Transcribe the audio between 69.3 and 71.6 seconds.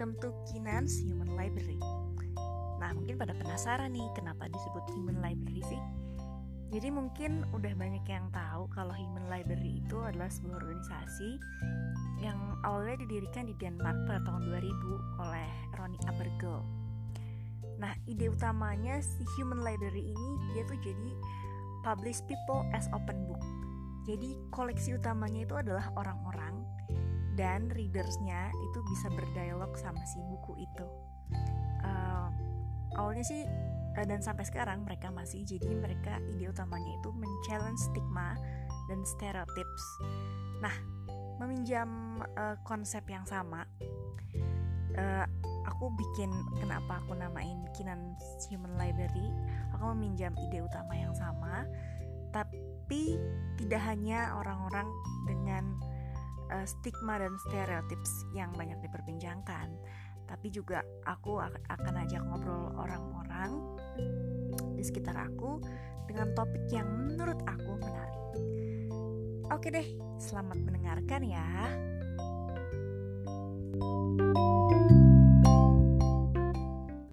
Oke deh, selamat mendengarkan ya.